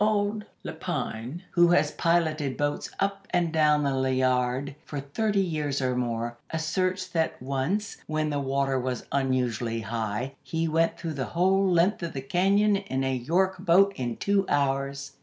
Old 0.03 0.45
Lepine, 0.65 1.43
who 1.51 1.67
has 1.67 1.91
piloted 1.91 2.57
boats 2.57 2.89
up 2.99 3.27
and 3.29 3.53
down 3.53 3.83
the 3.83 3.91
Liard 3.93 4.73
for 4.83 4.99
thirty 4.99 5.39
years 5.43 5.79
or 5.79 5.95
more, 5.95 6.37
asserts 6.49 7.05
that 7.09 7.39
once, 7.39 7.97
when 8.07 8.31
the 8.31 8.39
water 8.39 8.79
was 8.79 9.05
unusually 9.11 9.81
high, 9.81 10.33
he 10.41 10.67
went 10.67 10.97
through 10.97 11.13
the 11.13 11.25
whole 11.37 11.69
length 11.69 12.01
of 12.01 12.13
the 12.13 12.21
cañon 12.23 12.83
in 12.87 13.03
a 13.03 13.13
York 13.15 13.57
boat 13.59 13.93
in 13.95 14.17
two 14.17 14.43
hours. 14.49 15.11